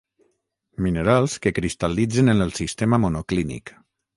[0.85, 3.77] Minerals que cristal·litzen en el sistema monoclínic.